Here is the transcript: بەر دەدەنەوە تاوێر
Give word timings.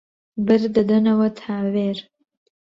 بەر 0.45 0.61
دەدەنەوە 0.75 1.27
تاوێر 1.39 1.97